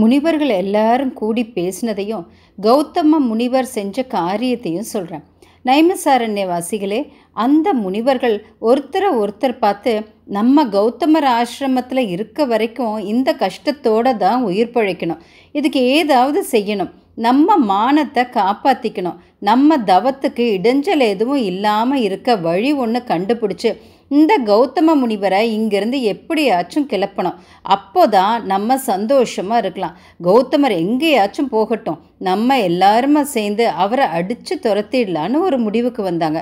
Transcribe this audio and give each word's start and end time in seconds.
முனிவர்கள் 0.00 0.52
எல்லாரும் 0.62 1.12
கூடி 1.12 1.42
பேசினதையும் 1.56 2.24
கௌதம 2.58 3.20
முனிவர் 3.30 3.74
செஞ்ச 3.76 4.02
காரியத்தையும் 4.16 4.92
சொல்கிறேன் 4.92 5.26
நைமசாரண்ய 5.64 6.44
வாசிகளே 6.50 7.00
அந்த 7.36 7.68
முனிவர்கள் 7.82 8.36
ஒருத்தரை 8.68 9.08
ஒருத்தர் 9.22 9.56
பார்த்து 9.58 9.92
நம்ம 10.36 10.64
கௌதமர் 10.76 11.26
ஆசிரமத்தில் 11.38 12.02
இருக்க 12.14 12.44
வரைக்கும் 12.44 12.96
இந்த 13.12 13.30
கஷ்டத்தோடு 13.42 14.12
தான் 14.16 14.40
உயிர் 14.42 14.74
பழைக்கணும். 14.74 15.22
இதுக்கு 15.54 15.80
ஏதாவது 15.98 16.40
செய்யணும். 16.52 16.92
நம்ம 17.26 17.56
மானத்தை 17.70 18.22
காப்பாற்றிக்கணும் 18.36 19.20
நம்ம 19.48 19.76
தவத்துக்கு 19.90 20.44
இடைஞ்சல் 20.56 21.04
எதுவும் 21.12 21.42
இல்லாமல் 21.50 22.04
இருக்க 22.06 22.36
வழி 22.46 22.70
ஒன்று 22.82 23.00
கண்டுபிடிச்சி 23.10 23.70
இந்த 24.10 24.32
கௌதம 24.50 24.94
முனிவரை 25.00 25.40
இங்கிருந்து 25.56 25.98
எப்படியாச்சும் 26.12 26.88
கிளப்பணும். 26.92 27.36
அப்போ 27.74 28.02
தான் 28.16 28.34
நம்ம 28.52 28.76
சந்தோஷமாக 28.90 29.60
இருக்கலாம். 29.62 29.96
கௌதமர் 30.26 30.74
எங்கேயாச்சும் 30.84 31.52
போகட்டும். 31.54 32.00
நம்ம 32.28 32.58
எல்லாருமே 32.70 33.22
சேர்ந்து 33.36 33.66
அவரை 33.84 34.06
அடித்து 34.18 34.56
துரத்திடலான்னு 34.64 35.44
ஒரு 35.48 35.58
முடிவுக்கு 35.66 36.02
வந்தாங்க. 36.10 36.40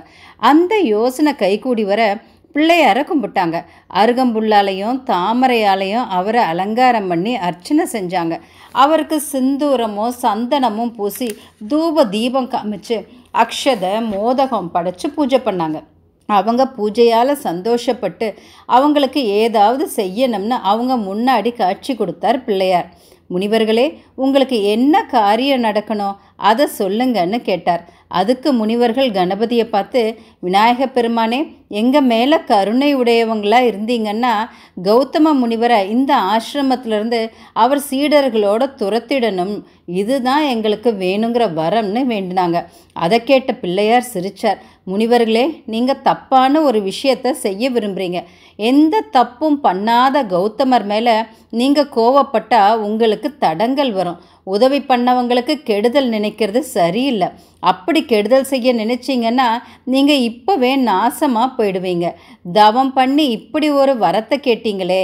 அந்த 0.50 0.74
யோசனை 0.94 1.34
கைகூடி 1.42 1.84
வர 1.90 2.02
பிள்ளையார 2.54 2.98
கும்பிட்டாங்க. 3.08 3.56
அருகம்புல்லாலையும் 4.00 4.96
தாமரையாலையும் 5.10 6.06
அவரை 6.18 6.42
அலங்காரம் 6.52 7.10
பண்ணி 7.10 7.34
அர்ச்சனை 7.48 7.84
செஞ்சாங்க. 7.92 8.34
அவருக்கு 8.84 9.18
சிந்தூரமும் 9.32 10.16
சந்தனமும் 10.24 10.94
பூசி 10.96 11.28
தூப 11.72 12.08
தீபம் 12.16 12.50
காமிச்சு 12.54 12.98
அக்ஷத 13.44 13.84
மோதகம் 14.14 14.72
படைச்சு 14.74 15.08
பூஜை 15.18 15.40
பண்ணாங்க. 15.46 15.78
அவங்க 16.36 16.62
பூஜையால் 16.76 17.42
சந்தோஷப்பட்டு 17.48 18.26
அவங்களுக்கு 18.66 19.20
ஏதாவது 19.42 19.84
செய்யணும்னு 19.96 20.56
அவங்க 20.72 20.94
முன்னாடி 21.08 21.50
காட்சி 21.56 21.94
கொடுத்தார் 21.94 22.44
பிள்ளையார். 22.44 22.88
முனிவர்களே 23.30 23.86
உங்களுக்கு 24.14 24.56
என்ன 24.74 25.02
காரியம் 25.04 25.64
நடக்கணும்? 25.64 26.16
அதை 26.50 26.64
சொல்லுங்கன்னு 26.78 27.38
கேட்டார். 27.48 27.84
அதுக்கு 28.18 28.50
முனிவர்கள் 28.58 29.14
கணபதியை 29.16 29.64
பார்த்து 29.70 30.00
விநாயக 30.46 30.86
பெருமானே 30.86 31.40
எங்கள் 31.80 32.06
மேலே 32.12 32.36
கருணை 32.50 32.90
உடையவங்களா 33.00 33.58
இருந்தீங்கன்னா 33.70 34.32
கௌதம 34.86 35.32
முனிவரை 35.40 35.78
இந்த 35.94 36.12
ஆசிரமத்திலிருந்து 36.34 37.20
அவர் 37.62 37.82
சீடர்களோட 37.90 38.70
துரத்திடணும். 38.80 39.54
இதுதான் 40.00 40.44
எங்களுக்கு 40.54 40.90
வேணுங்கிற 41.04 41.44
வரம்னு 41.60 42.02
வேண்டினாங்க. 42.12 42.58
அதை 43.04 43.18
கேட்ட 43.24 43.52
பிள்ளையார் 43.62 44.10
சிரித்தார் 44.14 44.62
முனிவர்களே 44.90 45.44
நீங்கள் 45.72 46.04
தப்பான 46.08 46.60
ஒரு 46.68 46.78
விஷயத்தை 46.82 47.30
செய்ய 47.44 47.70
விரும்புகிறீங்க 47.70 48.20
எந்த 48.58 49.02
தப்பும் 49.16 49.58
பண்ணாத 49.64 50.22
கௌதமர் 50.32 50.86
மேலே 50.92 51.16
நீங்கள் 51.58 51.92
கோவப்பட்டால் 51.96 52.80
உங்களுக்கு 52.86 53.28
தடங்கள் 53.44 53.92
வரும். 53.98 54.18
உதவி 54.54 54.80
பண்ணவங்களுக்கு 54.90 55.54
கெடுதல் 55.68 56.08
நினைக்கிறது 56.14 56.60
சரியில்லை. 56.76 57.28
அப்படி 57.70 58.00
கெடுதல் 58.10 58.48
செய்ய 58.50 58.72
நினைச்சிங்கன்னா 58.80 59.46
நீங்கள் 59.92 60.24
இப்போவே 60.30 60.72
நாசமாக 60.88 61.48
போயிடுவீங்க. 61.56 62.06
தவம் 62.58 62.92
பண்ணி 62.98 63.24
இப்படி 63.38 63.68
ஒரு 63.80 63.94
வரத்தை 64.04 64.36
கேட்டீங்களே 64.48 65.02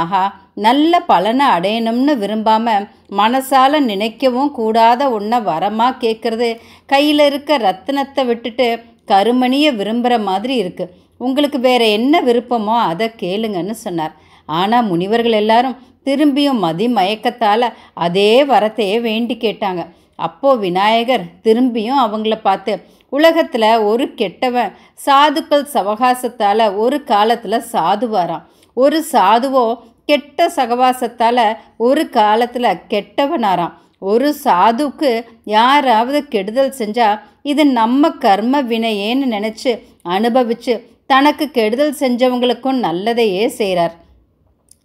ஆஹா 0.00 0.24
நல்ல 0.66 1.00
பலனை 1.10 1.46
அடையணும்னு 1.56 2.12
விரும்பாமல் 2.22 2.86
மனசால் 3.20 3.78
நினைக்கவும் 3.90 4.52
கூடாத 4.58 5.10
ஒன்றை 5.16 5.40
வரமாக 5.50 6.00
கேட்குறது 6.04 6.50
கையில் 6.92 7.24
இருக்க 7.30 7.58
ரத்தினத்தை 7.66 8.24
விட்டுட்டு 8.30 8.68
கருமணியை 9.12 9.72
விரும்புகிற 9.80 10.14
மாதிரி 10.28 10.54
இருக்குது 10.62 10.94
உங்களுக்கு 11.26 11.58
வேறு 11.66 11.86
என்ன 11.98 12.14
விருப்பமோ 12.28 12.76
அதை 12.90 13.06
கேளுங்கன்னு 13.20 13.74
சொன்னார். 13.82 14.14
ஆனால் 14.46 14.88
முனிவர்கள் 14.90 15.36
எல்லாரும் 15.42 15.78
திரும்பியும் 16.06 16.60
மதி 16.64 16.86
மயக்கத்தால் 16.88 17.66
அதே 18.06 18.32
வரத்தையே 18.50 18.96
வேண்டி 19.00 19.34
கேட்டாங்க. 19.44 19.82
அப்போது 20.16 20.60
விநாயகர் 20.60 21.24
திரும்பியும் 21.46 22.02
அவங்கள 22.04 22.36
பார்த்து 22.42 22.74
உலகத்தில் 23.12 23.68
ஒரு 23.80 24.04
கெட்டவன் 24.20 24.70
சாதுக்கள் 25.06 25.66
சவகாசத்தால் 25.74 26.64
ஒரு 26.74 26.98
காலத்தில் 27.04 27.66
சாதுவாராம். 27.72 28.46
ஒரு 28.76 28.98
சாதுவோ 29.12 29.66
கெட்ட 30.10 30.48
சகவாசத்தால் 30.56 31.46
ஒரு 31.86 32.02
காலத்தில் 32.10 32.80
கெட்டவனாராம். 32.92 33.74
ஒரு 34.02 34.28
சாதுக்கு 34.44 35.10
யாராவது 35.56 36.18
கெடுதல் 36.28 36.76
செஞ்சால் 36.80 37.20
இது 37.42 37.62
நம்ம 37.78 38.10
கர்ம 38.24 38.60
வினையேன்னு 38.62 39.28
நினச்சி 39.36 39.72
அனுபவித்து 40.16 40.74
தனக்கு 41.06 41.44
கெடுதல் 41.50 41.98
செஞ்சவங்களுக்கும் 42.00 42.82
நல்லதையே 42.86 43.46
செய்கிறார் 43.56 43.94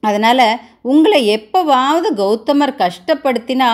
அதனால் 0.08 0.46
உங்களை 0.92 1.20
எப்போவாவது 1.36 2.10
கௌதமர் 2.22 2.74
கஷ்டப்படுத்தினா 2.84 3.68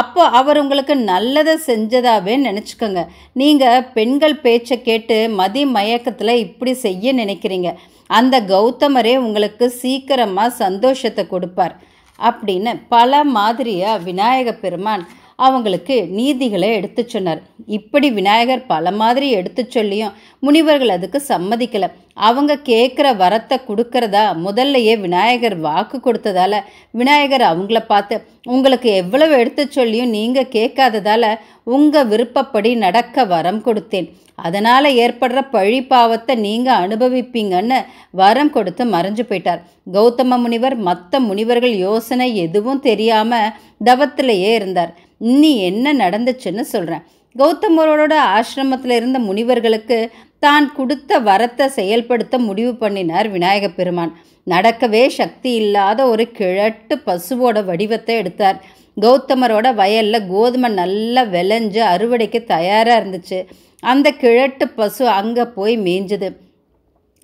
அப்போ 0.00 0.22
அவர் 0.38 0.60
உங்களுக்கு 0.60 0.94
நல்லதை 1.10 1.54
செஞ்சதாவே 1.66 2.34
நினச்சிக்கோங்க. 2.46 3.00
நீங்கள் 3.40 3.86
பெண்கள் 3.96 4.36
பேச்சை 4.44 4.76
கேட்டு 4.82 5.18
மதி 5.40 5.64
மயக்கத்தில் 5.76 6.40
இப்படி 6.44 6.72
செய்ய 6.84 7.12
நினைக்கிறீங்க. 7.14 7.70
அந்த 8.10 8.36
கௌதமரே 8.52 9.14
உங்களுக்கு 9.26 9.66
சீக்கிரமாக 9.80 10.56
சந்தோஷத்தை 10.62 11.24
கொடுப்பார். 11.26 11.76
அப்படின்னு 12.18 12.72
பல 12.88 13.12
மாதிரியாக 13.36 14.02
விநாயக 14.08 14.48
பெருமான் 14.64 15.04
அவங்களுக்கு 15.38 15.96
நீதிகளை 16.18 16.68
எடுத்து 16.78 17.02
சொன்னார். 17.04 17.40
இப்படி 17.76 18.08
விநாயகர் 18.18 18.62
பல 18.72 18.92
மாதிரி 19.00 19.28
எடுத்து 19.38 19.62
சொல்லியும் 19.76 20.16
முனிவர்கள் 20.46 20.94
அதுக்கு 20.96 21.20
சம்மதிக்கலை. 21.32 21.88
அவங்க 22.28 22.52
கேட்குற 22.70 23.06
வரத்தை 23.22 23.56
கொடுக்கறதா 23.68 24.24
முதல்லையே 24.46 24.94
விநாயகர் 25.04 25.56
வாக்கு 25.66 25.96
கொடுத்ததால 26.00 26.60
விநாயகர் 27.00 27.44
அவங்கள 27.52 27.80
பார்த்து 27.92 28.16
உங்களுக்கு 28.54 28.88
எவ்வளவு 29.02 29.34
எடுத்து 29.42 29.64
சொல்லியும் 29.78 30.14
நீங்கள் 30.18 30.52
கேட்காததால 30.56 31.32
உங்கள் 31.76 32.08
விருப்பப்படி 32.12 32.70
நடக்க 32.84 33.24
வரம் 33.32 33.62
கொடுத்தேன். 33.66 34.08
அதனால் 34.46 34.86
ஏற்படுற 35.02 35.40
பழி 35.54 35.80
பாவத்தை 35.90 36.34
நீங்கள் 36.46 36.80
அனுபவிப்பீங்கன்னு 36.84 37.78
வரம் 38.20 38.52
கொடுத்து 38.56 38.84
மறைஞ்சு 38.94 39.24
போயிட்டார். 39.28 39.60
கௌதம 39.96 40.38
முனிவர் 40.44 40.76
மற்ற 40.88 41.20
முனிவர்கள் 41.28 41.74
யோசனை 41.86 42.28
எதுவும் 42.44 42.84
தெரியாமல் 42.88 43.52
தவத்திலேயே 43.88 44.50
இருந்தார். 44.58 44.92
இன்னி 45.20 45.52
என்ன 45.70 45.94
நடந்துச்சுன்னு 45.94 46.64
சொல்கிறேன் 46.74 47.04
கௌதமரோட 47.36 48.14
ஆசிரமத்தில் 48.36 48.94
இருந்த 48.96 49.18
முனிவர்களுக்கு 49.18 49.98
தான் 50.38 50.66
கொடுத்த 50.72 51.18
வரத்தை 51.20 51.66
செயல்படுத்த 51.78 52.38
முடிவு 52.38 52.72
பண்ணினார் 52.74 53.28
விநாயக 53.28 53.68
பெருமான். 53.68 54.12
நடக்கவே 54.46 55.02
சக்தி 55.06 55.54
இல்லாத 55.54 56.00
ஒரு 56.06 56.24
கிழட்டு 56.38 56.94
பசுவோட 57.06 57.64
வடிவத்தை 57.64 58.16
எடுத்தார். 58.16 58.58
கௌதமரோட 58.96 59.74
வயலில் 59.74 60.26
கோதுமை 60.26 60.70
நல்லா 60.72 61.22
விளைஞ்சு 61.22 61.80
அறுவடைக்கு 61.94 62.44
தயாராக 62.44 62.98
இருந்துச்சு. 63.00 63.38
அந்த 63.82 64.10
கிழட்டு 64.10 64.68
பசு 64.68 65.08
அங்கே 65.08 65.44
போய் 65.44 65.76
மேய்ஞ்சது. 65.78 66.28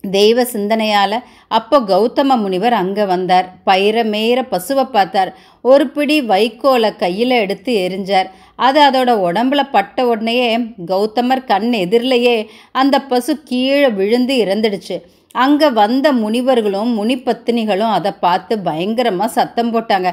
தெய்வ 0.05 0.45
சிந்தனையால் 0.53 1.17
அப்போ 1.59 1.77
கௌதம 1.91 2.37
முனிவர் 2.43 2.75
அங்கே 2.83 3.05
வந்தார். 3.13 3.47
பயிர 3.69 4.05
மேயிற 4.13 4.41
பசுவை 4.53 4.85
பார்த்தார். 4.97 5.31
ஒரு 5.71 5.85
பிடி 5.95 6.17
வைக்கோலை 6.33 6.91
கையில் 7.03 7.35
எடுத்து 7.45 7.73
எரிஞ்சார். 7.87 8.29
அது 8.67 8.79
அதோட 8.89 9.11
உடம்புல 9.29 9.61
பட்ட 9.77 10.07
உடனேயே 10.13 10.49
கௌதமர் 10.93 11.45
கண் 11.53 11.71
எதிரிலேயே 11.85 12.35
அந்த 12.83 12.97
பசு 13.13 13.35
கீழே 13.51 13.89
விழுந்து 14.01 14.35
இறந்துடுச்சு. 14.45 14.99
அங்கே 15.45 15.69
வந்த 15.83 16.07
முனிவர்களும் 16.23 16.93
முனிப்பத்தினிகளும் 16.99 17.95
அதை 17.99 18.13
பார்த்து 18.27 18.55
பயங்கரமாக 18.69 19.35
சத்தம் 19.39 19.73
போட்டாங்க. 19.75 20.11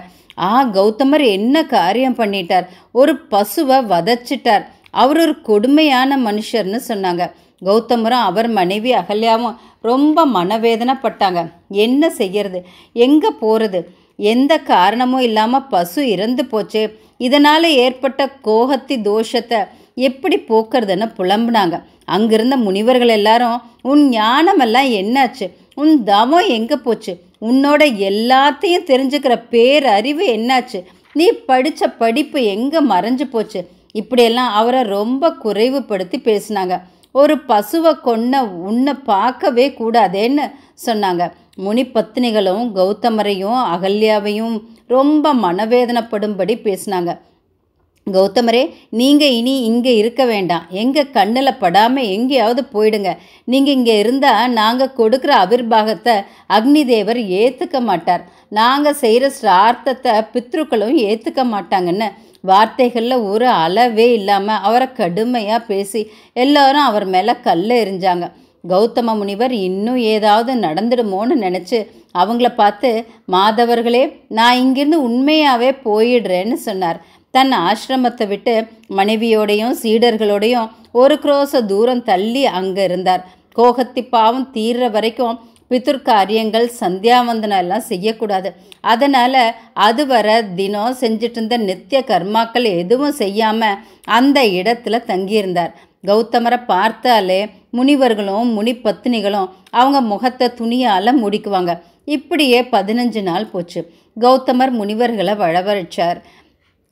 ஆ 0.47 0.51
கௌதமர் 0.77 1.25
என்ன 1.37 1.65
காரியம் 1.75 2.19
பண்ணிட்டார்? 2.19 2.65
ஒரு 2.91 3.13
பசுவை 3.31 3.77
வதச்சிட்டார். 3.93 4.65
அவர் 5.01 5.19
ஒரு 5.23 5.33
கொடுமையான 5.49 6.17
மனுஷர்னு 6.27 6.79
சொன்னாங்க. 6.91 7.23
கௌதமரும் 7.65 8.25
அவர் 8.29 8.47
மனைவி 8.47 8.91
அகல்யாவும் 8.91 9.55
ரொம்ப 9.81 10.25
மனவேதனைப்பட்டாங்க. 10.27 11.51
என்ன 11.69 12.09
செய்யறது? 12.09 12.65
எங்கே 12.93 13.29
போகிறது 13.39 13.89
எந்த 14.15 14.57
காரணமும் 14.57 15.21
இல்லாமல் 15.21 15.67
பசு 15.67 16.09
இறந்து 16.09 16.45
போச்சு. 16.45 16.99
இதனால் 17.17 17.63
ஏற்பட்ட 17.63 18.29
கோகத்தி 18.43 18.95
தோஷத்தை 19.09 19.59
எப்படி 19.93 20.37
போக்குறதுன்னு 20.37 21.07
புலம்புனாங்க. 21.17 21.83
அங்கிருந்த 22.05 22.57
முனிவர்கள் 22.57 23.07
எல்லாரும் 23.07 23.61
உன் 23.81 24.09
ஞானமெல்லாம் 24.09 24.89
என்னாச்சு? 25.01 25.51
உன் 25.75 26.03
தவம் 26.03 26.47
எங்கே 26.47 26.75
போச்சு? 26.75 27.25
உன்னோட 27.41 27.81
எல்லாத்தையும் 28.09 28.87
தெரிஞ்சுக்கிற 28.91 29.43
பேரறிவு 29.49 30.25
என்னாச்சு? 30.35 30.83
நீ 31.13 31.27
படித்த 31.45 31.87
படிப்பு 31.87 32.43
எங்கே 32.43 32.79
மறைஞ்சு 32.81 33.23
போச்சு? 33.23 33.69
இப்படியெல்லாம் 33.91 34.53
அவரை 34.53 34.81
ரொம்ப 34.83 35.35
குறைவுபடுத்தி 35.43 36.17
பேசினாங்க. 36.23 36.81
ஒரு 37.15 37.35
பசுவை 37.49 37.93
கொன்ன 38.07 38.41
உன்னை 38.67 38.93
பார்க்கவே 39.11 39.65
கூடாதேன்னு 39.79 40.45
சொன்னாங்க. 40.85 41.23
முனி 41.65 41.83
பத்தினிகளும் 41.93 42.65
கௌதமரையும் 42.77 43.61
அகல்யாவையும் 43.75 44.55
ரொம்ப 44.95 45.33
மனவேதனைப்படும்படி 45.45 46.55
பேசினாங்க. 46.67 47.13
கௌதமரே 48.07 48.61
நீங்கள் 48.99 49.33
இனி 49.37 49.53
இங்கே 49.69 49.93
இருக்க 50.01 50.21
வேண்டாம். 50.25 50.67
எங்கள் 50.81 51.13
கண்ணில் 51.15 51.59
படாமல் 51.63 52.11
எங்கேயாவது 52.15 52.61
போயிடுங்க. 52.73 53.11
நீங்கள் 53.51 53.75
இங்கே 53.77 53.95
இருந்தால் 54.03 54.53
நாங்கள் 54.59 54.95
கொடுக்குற 54.99 55.33
அவிர்வாகத்தை 55.45 56.15
அக்னி 56.57 56.83
தேவர் 56.91 57.21
ஏற்றுக்க 57.41 57.79
மாட்டார். 57.89 58.23
நாங்கள் 58.59 58.99
செய்கிற 59.03 59.31
ஸ்ரார்த்தத்தை 59.39 60.13
பித்ருக்களும் 60.33 60.95
ஏற்றுக்க 61.07 61.43
மாட்டாங்கன்னு 61.53 62.09
வார்த்தைகளில் 62.49 63.25
ஒரு 63.31 63.47
அளவே 63.63 64.07
இல்லாமல் 64.17 64.63
அவரை 64.67 64.87
கடுமையாக 64.99 65.67
பேசி 65.69 66.01
எல்லாரும் 66.43 66.87
அவர் 66.89 67.05
மேலே 67.13 67.33
கல்லை 67.47 67.75
எரிஞ்சாங்க 67.83 68.27
கௌதம 68.63 69.13
முனிவர் 69.19 69.53
இன்னும் 69.67 69.99
ஏதாவது 70.13 70.51
நடந்துடுமோன்னு 70.65 71.35
நினச்சி 71.43 71.79
அவங்கள 72.21 72.47
பார்த்து 72.55 72.89
மாதவர்களே 73.35 74.03
நான் 74.37 74.61
இங்கிருந்து 74.63 74.97
உண்மையாகவே 75.07 75.69
போயிடுறேன்னு 75.87 76.57
சொன்னார். 76.67 76.99
தன் 77.33 77.53
ஆசிரமத்தை 77.67 78.25
விட்டு 78.27 78.53
மனைவியோடையும் 78.97 79.75
சீடர்களோடையும் 79.81 80.69
ஒரு 81.01 81.15
குரோச 81.23 81.61
தூரம் 81.71 82.05
தள்ளி 82.09 82.43
அங்கே 82.59 82.83
இருந்தார். 82.89 83.23
கோகத்தி 83.59 84.01
பாவம் 84.15 84.47
தீர்ற 84.55 84.89
வரைக்கும் 84.95 85.37
பிதுர் 85.71 86.01
காரியங்கள் 86.01 86.67
சந்தியாவந்தனம் 86.79 87.61
எல்லாம் 87.63 87.87
செய்யக்கூடாது. 87.89 88.49
அதனால் 88.93 89.41
அது 89.87 90.03
வர 90.07 90.27
தினம் 90.59 90.97
செஞ்சிட்டு 91.01 91.37
இருந்த 91.39 91.57
நித்திய 91.57 91.99
கர்மாக்கள் 92.11 92.67
எதுவும் 92.83 93.17
செய்யாமல் 93.21 93.79
அந்த 94.17 94.39
இடத்துல 94.59 95.01
தங்கியிருந்தார். 95.11 95.73
கௌதமரை 96.05 96.59
பார்த்தாலே 96.65 97.39
முனிவர்களும் 97.77 98.51
முனி 98.57 98.73
பத்தினிகளும் 98.85 99.51
அவங்க 99.79 99.99
முகத்தை 100.11 100.47
துணியால் 100.59 101.21
முடிக்குவாங்க. 101.23 101.71
இப்படியே 102.15 102.59
பதினஞ்சு 102.75 103.21
நாள் 103.21 103.51
போச்சு. 103.53 103.81
கௌதமர் 104.17 104.73
முனிவர்களை 104.79 105.33
வளவழைச்சார் 105.43 106.19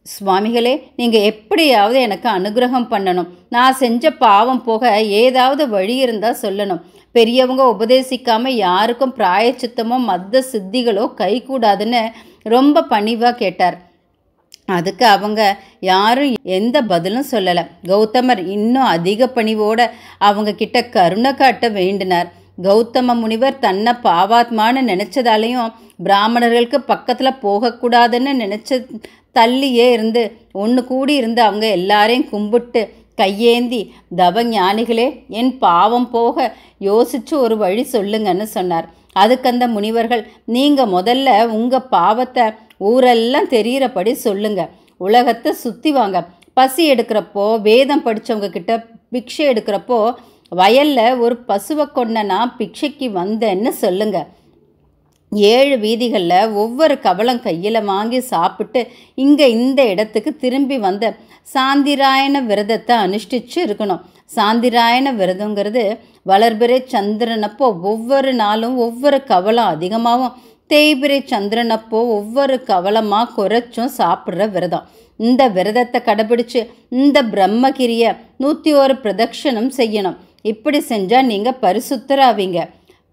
சுவாமிகளே 0.05 0.73
நீங்கள் 0.99 1.27
எப்படியாவது 1.29 1.97
எனக்கு 2.07 2.27
அனுகிரகம் 2.37 2.91
பண்ணணும். 2.91 3.29
நான் 3.55 3.79
செஞ்ச 3.81 4.11
பாவம் 4.25 4.61
போக 4.67 4.91
ஏதாவது 5.21 5.63
வழி 5.75 5.95
இருந்தால் 6.03 6.41
சொல்லணும். 6.43 6.83
பெரியவங்க 7.15 7.63
உபதேசிக்காமல் 7.73 8.59
யாருக்கும் 8.65 9.15
பிராயச்சித்தமோ 9.19 9.97
மத்த 10.09 10.43
சித்திகளோ 10.51 11.05
கைகூடாதுன்னு 11.21 12.01
ரொம்ப 12.53 12.83
பணிவாக 12.93 13.39
கேட்டார். 13.43 13.77
அதுக்கு 14.77 15.05
அவங்க 15.15 15.41
யாரும் 15.91 16.35
எந்த 16.57 16.77
பதிலும் 16.91 17.31
சொல்லலை. 17.31 17.63
கௌதமர் 17.91 18.41
இன்னும் 18.55 18.91
அதிக 18.95 19.27
பணிவோட 19.35 19.81
அவங்க 20.29 20.57
கிட்ட 20.61 20.77
கருணை 20.95 21.31
காட்ட 21.41 21.65
வேண்டினார். 21.79 22.29
கௌதம 22.67 23.15
முனிவர் 23.21 23.63
தன்னை 23.65 23.93
பாவாத்மான்னு 24.07 24.81
நினச்சதாலையும் 24.91 25.73
பிராமணர்களுக்கு 26.05 26.79
பக்கத்தில் 26.91 27.39
போகக்கூடாதுன்னு 27.43 28.31
நினச்ச 28.43 28.79
தள்ளியே 29.37 29.87
இருந்து 29.95 30.23
ஒன்று 30.63 30.81
கூடி 30.91 31.13
இருந்து 31.21 31.41
அவங்க 31.47 31.65
எல்லாரையும் 31.77 32.29
கும்பிட்டு 32.29 32.81
கையேந்தி 33.21 33.81
தவ 34.19 34.43
ஞானிகளே 34.43 35.07
என் 35.39 35.51
பாவம் 35.65 36.07
போக 36.15 36.47
யோசிச்சு 36.89 37.33
ஒரு 37.43 37.55
வழி 37.63 37.83
சொல்லுங்கன்னு 37.93 38.47
சொன்னார். 38.55 38.87
அதுக்கு 39.21 39.47
அந்த 39.51 39.65
முனிவர்கள் 39.75 40.23
நீங்கள் 40.55 40.93
முதல்ல 40.95 41.29
உங்கள் 41.57 41.89
பாவத்தை 41.97 42.45
ஊரெல்லாம் 42.89 43.51
தெரிகிறபடி 43.55 44.13
சொல்லுங்க. 44.25 44.61
உலகத்தை 45.01 45.51
சுற்றி 45.63 45.91
வாங்க. 45.91 46.17
பசி 46.57 46.83
எடுக்கிறப்போ 46.93 47.45
வேதம் 47.67 48.05
படித்தவங்க 48.05 48.49
கிட்ட 48.49 48.73
பிக்ஷை 49.13 49.45
எடுக்கிறப்போ 49.51 49.99
வயலில் 50.51 51.19
ஒரு 51.25 51.35
பசுவை 51.49 51.85
கொண்டனா 51.95 52.39
பிக்ஷைக்கு 52.59 53.07
வந்தேன்னு 53.21 53.71
சொல்லுங்கள் 53.83 54.27
ஏழு 55.53 55.75
வீதிகளில் 55.83 56.51
ஒவ்வொரு 56.61 56.95
கபலம் 57.05 57.43
கையில் 57.45 57.87
வாங்கி 57.91 58.19
சாப்பிட்டு 58.33 58.81
இங்கே 59.23 59.47
இந்த 59.59 59.81
இடத்துக்கு 59.93 60.31
திரும்பி 60.43 60.77
வந்த 60.85 61.05
சாந்திராயண 61.53 62.35
விரதத்தை 62.49 62.95
அனுஷ்டிச்சு 63.05 63.57
இருக்கணும். 63.65 64.03
சாந்திராயண 64.35 65.07
விரதங்கிறது 65.19 65.83
வளர்பிறை 66.31 66.79
சந்திரனப்போ 66.93 67.67
ஒவ்வொரு 67.91 68.31
நாளும் 68.43 68.77
ஒவ்வொரு 68.85 69.19
கவலம் 69.31 69.71
அதிகமாகவும் 69.75 70.37
தேய்பிரை 70.71 71.19
சந்திரனப்போ 71.31 71.99
ஒவ்வொரு 72.17 72.55
கவலமாக 72.69 73.33
குறைச்சும் 73.37 73.91
சாப்பிட்ற 73.99 74.47
விரதம். 74.55 74.87
இந்த 75.19 75.41
விரதத்தை 75.57 75.99
கடைபிடிச்சு 76.07 76.61
இந்த 77.01 77.17
பிரம்மகிரியை 77.33 78.09
நூற்றி 78.43 78.71
ஒரு 78.83 78.95
பிரதட்சணம் 79.03 79.69
செய்யணும். 79.79 80.17
இப்படி 80.51 80.79
செஞ்சால் 80.89 81.29
நீங்கள் 81.31 81.61
பரிசுத்தராவீங்க. 81.65 82.59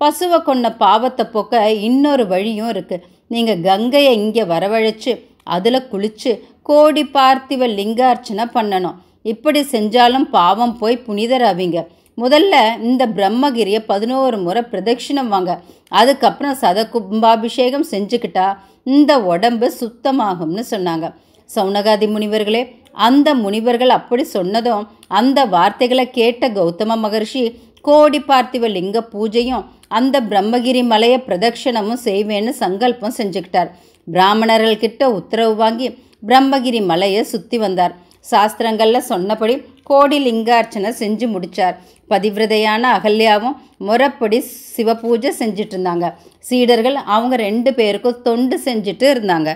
பசுவை 0.03 0.39
கொண்ட 0.43 0.69
பாவத்தை 0.85 1.25
போக்க 1.35 1.63
இன்னொரு 1.89 2.25
வழியும் 2.33 2.71
இருக்குது 2.75 3.05
நீங்கள் 3.35 3.63
கங்கையை 3.69 4.13
இங்கே 4.23 4.45
வரவழைச்சு 4.53 5.13
அதில் 5.55 5.89
குளிச்சு 5.93 6.33
கோடி 6.69 7.03
பார்த்திவ 7.17 7.67
லிங்கார்ச்சனை 7.79 8.45
பண்ணணும். 8.57 8.99
இப்படி 9.33 9.61
செஞ்சாலும் 9.73 10.27
பாவம் 10.37 10.75
போய் 10.81 11.05
புனிதராவீங்க. 11.07 11.79
முதல்ல 12.19 12.55
இந்த 12.89 13.03
பிரம்மகிரியை 13.17 13.81
பதினோரு 13.93 14.37
முறை 14.47 14.63
பிரதட்சிணம் 14.73 15.31
வாங்க. 15.35 15.53
அதுக்கப்புறம் 16.01 16.59
சத 16.63 16.85
கும்பாபிஷேகம் 16.95 17.87
செஞ்சுக்கிட்டா 17.93 18.47
இந்த 18.95 19.13
உடம்பு 19.33 19.67
சுத்தமாகும்னு 19.81 20.65
சொன்னாங்க. 20.73 21.09
சௌனகாதி 21.51 22.07
முனிவர்களே 22.15 22.63
அந்த 23.07 23.29
முனிவர்கள் 23.43 23.93
அப்படி 23.99 24.25
சொன்னதும் 24.37 24.83
அந்த 25.21 25.39
வார்த்தைகளை 25.55 26.07
கேட்ட 26.19 26.49
கௌதம 26.57 26.97
மகர்ஷி 27.05 27.43
கோடி 27.87 28.21
பார்த்திவ 28.29 28.67
லிங்க 28.77 28.99
பூஜையும் 29.13 29.65
அந்த 29.99 30.17
பிரம்மகிரி 30.31 30.83
மலையை 30.93 31.19
பிரதட்சணமும் 31.27 32.03
செய்வேன்னு 32.05 32.53
சங்கல்பம் 32.63 33.17
செஞ்சுக்கிட்டார். 33.19 33.71
பிராமணர்கள்கிட்ட 34.07 35.03
உத்தரவு 35.19 35.55
வாங்கி 35.63 35.89
பிரம்மகிரி 36.29 36.81
மலையை 36.91 37.23
சுற்றி 37.33 37.59
வந்தார். 37.65 37.95
சாஸ்திரங்களில் 38.31 39.09
சொன்னபடி 39.11 39.55
கோடி 39.91 40.19
லிங்கார்ச்சனை 40.27 40.91
செஞ்சு 41.01 41.27
முடித்தார் 41.35 41.77
பதிவிரதையான 42.11 42.83
அகல்யாவும் 42.99 43.57
முறைப்படி 43.87 44.39
சிவபூஜை 44.75 45.31
செஞ்சுட்டு 45.41 45.75
இருந்தாங்க. 45.77 46.09
சீடர்கள் 46.49 46.99
அவங்க 47.17 47.35
ரெண்டு 47.47 47.71
பேருக்கும் 47.79 48.23
தொண்டு 48.27 48.57
செஞ்சுட்டு 48.65 49.07
இருந்தாங்க. 49.15 49.51